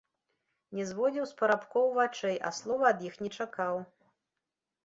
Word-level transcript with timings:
Не 0.77 0.85
зводзіў 0.91 1.27
з 1.31 1.35
парабкоў 1.41 1.85
вачэй, 1.99 2.37
а 2.49 2.53
слова 2.61 2.83
ад 2.93 3.07
іх 3.11 3.23
не 3.25 3.29
чакаў. 3.39 3.75